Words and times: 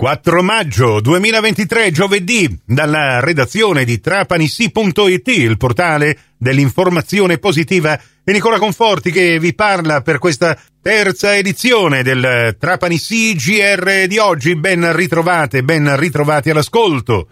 4 0.00 0.42
maggio 0.42 0.98
2023, 1.02 1.90
giovedì, 1.90 2.58
dalla 2.64 3.20
redazione 3.20 3.84
di 3.84 4.00
trapanisi.it, 4.00 5.28
il 5.28 5.58
portale 5.58 6.16
dell'informazione 6.38 7.36
positiva, 7.36 8.00
e 8.24 8.32
Nicola 8.32 8.56
Conforti 8.56 9.12
che 9.12 9.38
vi 9.38 9.52
parla 9.52 10.00
per 10.00 10.18
questa 10.18 10.58
terza 10.80 11.36
edizione 11.36 12.02
del 12.02 12.56
Trapanisi 12.58 13.34
GR 13.34 14.06
di 14.06 14.16
oggi. 14.16 14.56
Ben 14.56 14.90
ritrovate, 14.96 15.62
ben 15.62 15.94
ritrovati 15.98 16.48
all'ascolto. 16.48 17.28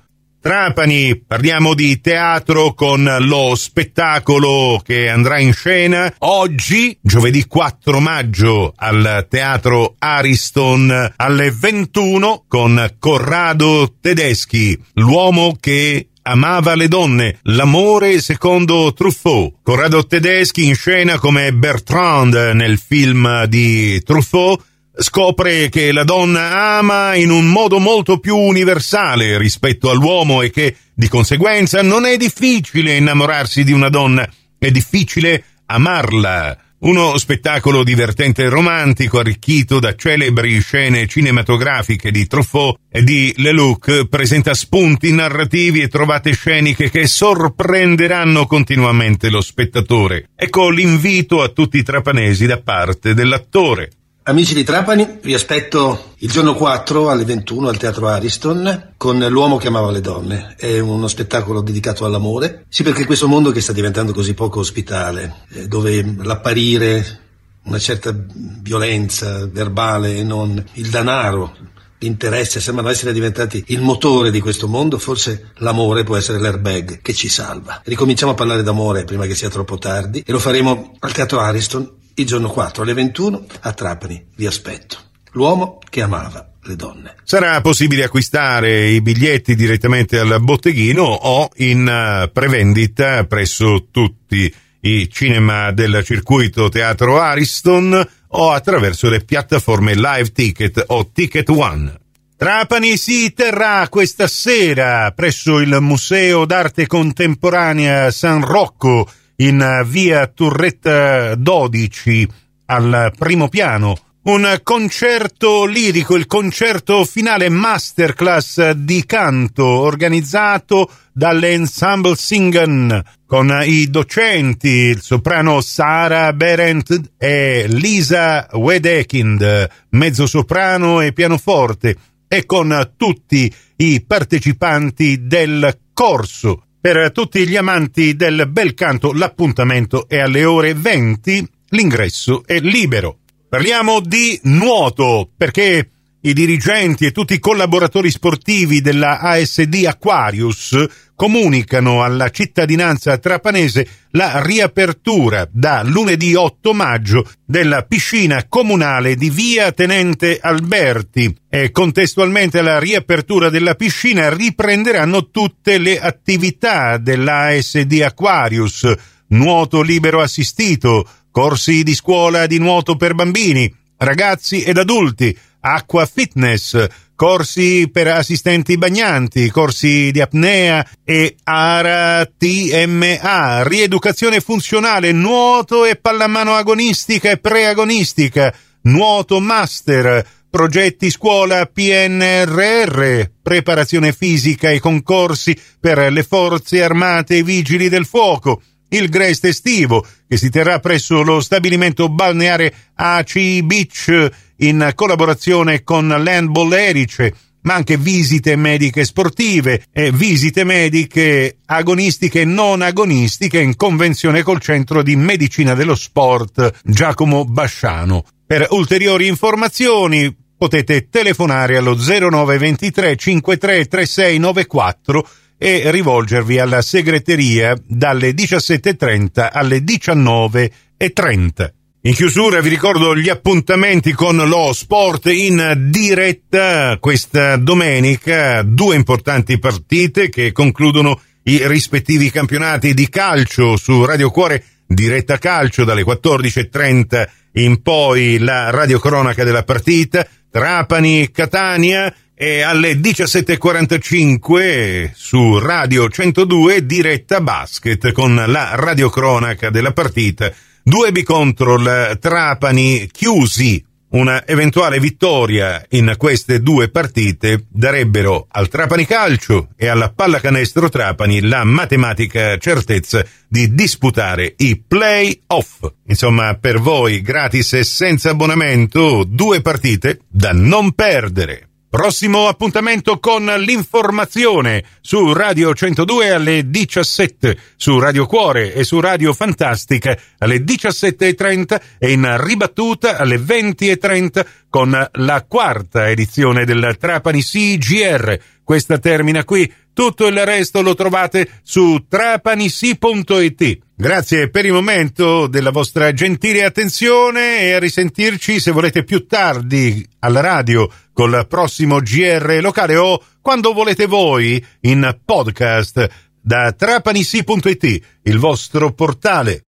Trapani, 0.48 1.14
parliamo 1.26 1.74
di 1.74 2.00
teatro 2.00 2.72
con 2.72 3.04
lo 3.20 3.54
spettacolo 3.54 4.80
che 4.82 5.10
andrà 5.10 5.38
in 5.38 5.52
scena 5.52 6.10
oggi, 6.20 6.96
giovedì 7.02 7.44
4 7.44 8.00
maggio, 8.00 8.72
al 8.74 9.26
teatro 9.28 9.96
Ariston 9.98 11.12
alle 11.16 11.50
21 11.50 12.44
con 12.48 12.94
Corrado 12.98 13.96
Tedeschi, 14.00 14.82
l'uomo 14.94 15.54
che 15.60 16.08
amava 16.22 16.74
le 16.74 16.88
donne, 16.88 17.38
l'amore 17.42 18.20
secondo 18.22 18.94
Truffaut. 18.94 19.56
Corrado 19.62 20.06
Tedeschi 20.06 20.64
in 20.64 20.74
scena 20.74 21.18
come 21.18 21.52
Bertrand 21.52 22.34
nel 22.54 22.78
film 22.78 23.44
di 23.44 24.02
Truffaut 24.02 24.62
scopre 25.00 25.68
che 25.68 25.92
la 25.92 26.04
donna 26.04 26.76
ama 26.78 27.14
in 27.14 27.30
un 27.30 27.46
modo 27.46 27.78
molto 27.78 28.18
più 28.18 28.36
universale 28.36 29.38
rispetto 29.38 29.90
all'uomo 29.90 30.42
e 30.42 30.50
che 30.50 30.76
di 30.92 31.08
conseguenza 31.08 31.82
non 31.82 32.04
è 32.04 32.16
difficile 32.16 32.96
innamorarsi 32.96 33.62
di 33.62 33.72
una 33.72 33.88
donna, 33.88 34.28
è 34.58 34.70
difficile 34.70 35.44
amarla. 35.66 36.58
Uno 36.80 37.18
spettacolo 37.18 37.82
divertente 37.82 38.44
e 38.44 38.48
romantico 38.48 39.18
arricchito 39.18 39.80
da 39.80 39.96
celebri 39.96 40.60
scene 40.60 41.08
cinematografiche 41.08 42.12
di 42.12 42.26
Truffaut 42.28 42.78
e 42.88 43.02
di 43.02 43.34
Lelouch 43.36 44.06
presenta 44.06 44.54
spunti 44.54 45.12
narrativi 45.12 45.80
e 45.80 45.88
trovate 45.88 46.32
sceniche 46.34 46.88
che 46.88 47.08
sorprenderanno 47.08 48.46
continuamente 48.46 49.28
lo 49.28 49.40
spettatore. 49.40 50.28
Ecco 50.36 50.70
l'invito 50.70 51.42
a 51.42 51.48
tutti 51.48 51.78
i 51.78 51.82
trapanesi 51.82 52.46
da 52.46 52.60
parte 52.60 53.12
dell'attore. 53.12 53.90
Amici 54.28 54.52
di 54.52 54.62
Trapani, 54.62 55.20
vi 55.22 55.32
aspetto 55.32 56.12
il 56.18 56.30
giorno 56.30 56.52
4 56.52 57.08
alle 57.08 57.24
21 57.24 57.68
al 57.68 57.78
Teatro 57.78 58.08
Ariston 58.08 58.92
con 58.98 59.18
L'uomo 59.18 59.56
che 59.56 59.68
amava 59.68 59.90
le 59.90 60.02
donne. 60.02 60.54
È 60.58 60.78
uno 60.80 61.08
spettacolo 61.08 61.62
dedicato 61.62 62.04
all'amore. 62.04 62.66
Sì, 62.68 62.82
perché 62.82 63.06
questo 63.06 63.26
mondo 63.26 63.52
che 63.52 63.62
sta 63.62 63.72
diventando 63.72 64.12
così 64.12 64.34
poco 64.34 64.58
ospitale, 64.58 65.44
eh, 65.54 65.66
dove 65.66 66.04
l'apparire, 66.18 67.20
una 67.62 67.78
certa 67.78 68.14
violenza 68.14 69.46
verbale 69.46 70.16
e 70.16 70.24
non 70.24 70.62
il 70.74 70.90
denaro, 70.90 71.56
l'interesse 72.00 72.60
sembrano 72.60 72.90
essere 72.90 73.14
diventati 73.14 73.64
il 73.68 73.80
motore 73.80 74.30
di 74.30 74.40
questo 74.40 74.68
mondo, 74.68 74.98
forse 74.98 75.52
l'amore 75.56 76.04
può 76.04 76.16
essere 76.16 76.38
l'airbag 76.38 77.00
che 77.00 77.14
ci 77.14 77.30
salva. 77.30 77.80
Ricominciamo 77.82 78.32
a 78.32 78.34
parlare 78.34 78.62
d'amore 78.62 79.04
prima 79.04 79.24
che 79.24 79.34
sia 79.34 79.48
troppo 79.48 79.78
tardi 79.78 80.22
e 80.26 80.32
lo 80.32 80.38
faremo 80.38 80.96
al 80.98 81.12
Teatro 81.12 81.40
Ariston 81.40 81.96
il 82.18 82.26
giorno 82.26 82.48
4 82.48 82.82
alle 82.82 82.94
21 82.94 83.46
a 83.60 83.72
Trapani. 83.72 84.26
Vi 84.34 84.46
aspetto. 84.46 84.96
L'uomo 85.32 85.78
che 85.88 86.02
amava 86.02 86.50
le 86.62 86.76
donne. 86.76 87.14
Sarà 87.22 87.60
possibile 87.60 88.04
acquistare 88.04 88.88
i 88.88 89.00
biglietti 89.00 89.54
direttamente 89.54 90.18
al 90.18 90.38
botteghino 90.40 91.02
o 91.02 91.50
in 91.56 91.86
eh, 91.86 92.28
prevendita 92.32 93.24
presso 93.24 93.86
tutti 93.90 94.52
i 94.80 95.08
cinema 95.10 95.70
del 95.72 96.02
circuito 96.04 96.68
Teatro 96.68 97.20
Ariston 97.20 98.08
o 98.30 98.50
attraverso 98.50 99.08
le 99.08 99.20
piattaforme 99.20 99.94
Live 99.94 100.32
Ticket 100.32 100.84
o 100.88 101.10
Ticket 101.12 101.48
One. 101.48 102.00
Trapani 102.36 102.96
si 102.96 103.32
terrà 103.32 103.88
questa 103.88 104.28
sera 104.28 105.10
presso 105.12 105.58
il 105.58 105.78
Museo 105.80 106.44
d'Arte 106.44 106.86
Contemporanea 106.86 108.10
San 108.10 108.44
Rocco 108.44 109.08
in 109.40 109.82
via 109.86 110.26
Turretta 110.26 111.34
12 111.34 112.28
al 112.66 113.12
primo 113.16 113.48
piano. 113.48 113.96
Un 114.20 114.60
concerto 114.62 115.64
lirico, 115.64 116.16
il 116.16 116.26
concerto 116.26 117.04
finale 117.04 117.48
masterclass 117.48 118.72
di 118.72 119.06
canto 119.06 119.64
organizzato 119.64 120.90
dall'Ensemble 121.12 122.14
Singen 122.14 123.02
con 123.26 123.60
i 123.64 123.88
docenti, 123.88 124.68
il 124.68 125.00
soprano 125.00 125.60
Sara 125.60 126.32
Berendt 126.32 127.12
e 127.16 127.66
Lisa 127.68 128.48
Wedekind, 128.52 129.68
mezzo 129.90 130.26
soprano 130.26 131.00
e 131.00 131.12
pianoforte, 131.12 131.96
e 132.28 132.44
con 132.44 132.92
tutti 132.96 133.52
i 133.76 134.04
partecipanti 134.06 135.26
del 135.26 135.78
corso 135.94 136.64
per 136.80 137.10
tutti 137.12 137.46
gli 137.46 137.56
amanti 137.56 138.14
del 138.14 138.48
bel 138.48 138.74
canto 138.74 139.12
l'appuntamento 139.12 140.08
è 140.08 140.18
alle 140.18 140.44
ore 140.44 140.74
20, 140.74 141.46
l'ingresso 141.70 142.42
è 142.46 142.58
libero. 142.60 143.18
Parliamo 143.48 144.00
di 144.00 144.38
nuoto 144.44 145.30
perché 145.36 145.90
i 146.20 146.32
dirigenti 146.32 147.06
e 147.06 147.12
tutti 147.12 147.34
i 147.34 147.38
collaboratori 147.38 148.10
sportivi 148.10 148.80
della 148.80 149.20
ASD 149.20 149.84
Aquarius 149.86 150.84
comunicano 151.14 152.02
alla 152.02 152.30
cittadinanza 152.30 153.18
trapanese 153.18 153.88
la 154.12 154.42
riapertura 154.42 155.48
da 155.50 155.82
lunedì 155.84 156.34
8 156.34 156.74
maggio 156.74 157.28
della 157.44 157.82
piscina 157.82 158.46
comunale 158.48 159.14
di 159.14 159.30
via 159.30 159.70
Tenente 159.70 160.38
Alberti. 160.40 161.36
E 161.48 161.70
contestualmente 161.70 162.58
alla 162.58 162.78
riapertura 162.78 163.48
della 163.48 163.74
piscina 163.74 164.28
riprenderanno 164.28 165.30
tutte 165.30 165.78
le 165.78 166.00
attività 166.00 166.98
dell'ASD 166.98 168.00
Aquarius, 168.04 168.92
nuoto 169.28 169.82
libero 169.82 170.20
assistito, 170.20 171.08
corsi 171.30 171.84
di 171.84 171.94
scuola 171.94 172.46
di 172.46 172.58
nuoto 172.58 172.96
per 172.96 173.14
bambini, 173.14 173.72
ragazzi 173.98 174.62
ed 174.62 174.78
adulti, 174.78 175.36
acqua 175.60 176.06
fitness, 176.06 176.86
corsi 177.14 177.88
per 177.92 178.06
assistenti 178.08 178.78
bagnanti, 178.78 179.50
corsi 179.50 180.10
di 180.12 180.20
apnea 180.20 180.86
e 181.04 181.36
ARA-TMA, 181.42 183.18
rieducazione 183.64 184.40
funzionale, 184.40 185.10
nuoto 185.12 185.84
e 185.84 185.96
pallamano 185.96 186.54
agonistica 186.54 187.30
e 187.30 187.38
preagonistica, 187.38 188.54
nuoto 188.82 189.40
master, 189.40 190.24
progetti 190.48 191.10
scuola 191.10 191.66
PNRR, 191.66 193.22
preparazione 193.42 194.12
fisica 194.12 194.70
e 194.70 194.78
concorsi 194.78 195.60
per 195.80 196.12
le 196.12 196.22
forze 196.22 196.82
armate 196.82 197.38
e 197.38 197.42
vigili 197.42 197.88
del 197.88 198.06
fuoco, 198.06 198.62
il 198.90 199.08
Grest 199.08 199.44
estivo 199.44 200.06
che 200.26 200.36
si 200.36 200.50
terrà 200.50 200.78
presso 200.78 201.22
lo 201.22 201.40
stabilimento 201.40 202.08
balneare 202.08 202.72
AC 202.94 203.62
Beach 203.62 204.30
in 204.56 204.92
collaborazione 204.94 205.82
con 205.82 206.08
l'Handball 206.08 206.72
Erice, 206.72 207.34
ma 207.62 207.74
anche 207.74 207.96
visite 207.96 208.56
mediche 208.56 209.04
sportive 209.04 209.84
e 209.92 210.10
visite 210.10 210.64
mediche 210.64 211.58
agonistiche 211.66 212.42
e 212.42 212.44
non 212.44 212.82
agonistiche 212.82 213.60
in 213.60 213.76
convenzione 213.76 214.42
col 214.42 214.60
Centro 214.60 215.02
di 215.02 215.16
Medicina 215.16 215.74
dello 215.74 215.94
Sport 215.94 216.80
Giacomo 216.84 217.44
Basciano. 217.44 218.24
Per 218.46 218.66
ulteriori 218.70 219.26
informazioni 219.26 220.34
potete 220.56 221.08
telefonare 221.08 221.76
allo 221.76 221.94
0923 221.94 223.16
53 223.16 223.86
3694 223.86 225.28
e 225.58 225.90
rivolgervi 225.90 226.58
alla 226.60 226.80
segreteria 226.80 227.76
dalle 227.84 228.30
17.30 228.30 229.48
alle 229.52 229.78
19.30. 229.78 231.70
In 232.02 232.14
chiusura 232.14 232.60
vi 232.60 232.68
ricordo 232.68 233.16
gli 233.16 233.28
appuntamenti 233.28 234.12
con 234.12 234.36
lo 234.36 234.72
sport 234.72 235.26
in 235.26 235.88
diretta 235.90 236.96
questa 237.00 237.56
domenica, 237.56 238.62
due 238.62 238.94
importanti 238.94 239.58
partite 239.58 240.28
che 240.28 240.52
concludono 240.52 241.20
i 241.42 241.66
rispettivi 241.66 242.30
campionati 242.30 242.94
di 242.94 243.08
calcio 243.08 243.76
su 243.76 244.04
Radio 244.04 244.30
Cuore 244.30 244.64
diretta 244.86 245.38
calcio 245.38 245.84
dalle 245.84 246.02
14.30 246.02 247.28
in 247.52 247.82
poi 247.82 248.38
la 248.38 248.70
radiocronaca 248.70 249.44
della 249.44 249.64
partita, 249.64 250.26
Trapani 250.50 251.30
Catania 251.30 252.14
e 252.40 252.62
alle 252.62 252.94
17.45 252.94 255.10
su 255.12 255.58
Radio 255.58 256.08
102 256.08 256.86
diretta 256.86 257.40
basket 257.40 258.12
con 258.12 258.40
la 258.46 258.76
radiocronaca 258.76 259.70
della 259.70 259.92
partita 259.92 260.52
2B 260.88 261.24
contro 261.24 261.76
Trapani 262.20 263.08
chiusi. 263.10 263.84
Una 264.10 264.46
eventuale 264.46 265.00
vittoria 265.00 265.84
in 265.90 266.14
queste 266.16 266.62
due 266.62 266.88
partite 266.88 267.66
darebbero 267.68 268.46
al 268.48 268.68
Trapani 268.68 269.04
Calcio 269.04 269.68
e 269.76 269.88
alla 269.88 270.10
Pallacanestro 270.10 270.88
Trapani 270.88 271.42
la 271.42 271.64
matematica 271.64 272.56
certezza 272.56 273.22
di 273.48 273.74
disputare 273.74 274.54
i 274.58 274.80
play-off. 274.80 275.92
Insomma, 276.06 276.54
per 276.54 276.78
voi 276.78 277.20
gratis 277.20 277.74
e 277.74 277.84
senza 277.84 278.30
abbonamento, 278.30 279.24
due 279.28 279.60
partite 279.60 280.20
da 280.28 280.52
non 280.52 280.92
perdere. 280.92 281.67
Prossimo 281.90 282.48
appuntamento 282.48 283.18
con 283.18 283.46
l'informazione 283.46 284.84
su 285.00 285.32
Radio 285.32 285.72
102 285.72 286.30
alle 286.30 286.68
17, 286.68 287.58
su 287.76 287.98
Radio 287.98 288.26
Cuore 288.26 288.74
e 288.74 288.84
su 288.84 289.00
Radio 289.00 289.32
Fantastica 289.32 290.14
alle 290.36 290.58
17.30 290.58 291.80
e 291.98 292.12
in 292.12 292.36
ribattuta 292.44 293.16
alle 293.16 293.38
20.30 293.38 294.46
con 294.68 295.08
la 295.10 295.44
quarta 295.48 296.10
edizione 296.10 296.66
del 296.66 296.94
Trapani 297.00 297.42
CGR. 297.42 298.38
Questa 298.62 298.98
termina 298.98 299.44
qui, 299.44 299.72
tutto 299.94 300.26
il 300.26 300.44
resto 300.44 300.82
lo 300.82 300.94
trovate 300.94 301.48
su 301.62 302.04
trapanisi.it. 302.06 303.87
Grazie 304.00 304.48
per 304.48 304.64
il 304.64 304.72
momento 304.72 305.48
della 305.48 305.72
vostra 305.72 306.12
gentile 306.12 306.62
attenzione 306.62 307.62
e 307.62 307.72
a 307.72 307.80
risentirci 307.80 308.60
se 308.60 308.70
volete 308.70 309.02
più 309.02 309.26
tardi 309.26 310.06
alla 310.20 310.38
radio 310.38 310.88
col 311.12 311.44
prossimo 311.48 311.98
GR 311.98 312.60
locale 312.62 312.94
o 312.94 313.20
quando 313.42 313.72
volete 313.72 314.06
voi 314.06 314.64
in 314.82 315.18
podcast 315.24 316.08
da 316.40 316.70
trapanisi.it, 316.70 318.00
il 318.22 318.38
vostro 318.38 318.92
portale 318.92 319.64